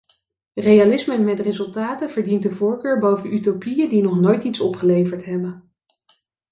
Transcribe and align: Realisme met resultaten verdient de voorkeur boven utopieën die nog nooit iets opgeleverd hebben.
Realisme 0.55 1.17
met 1.17 1.39
resultaten 1.39 2.09
verdient 2.09 2.43
de 2.43 2.49
voorkeur 2.51 2.99
boven 2.99 3.33
utopieën 3.33 3.89
die 3.89 4.01
nog 4.01 4.19
nooit 4.19 4.43
iets 4.43 4.59
opgeleverd 4.59 5.25
hebben. 5.25 5.71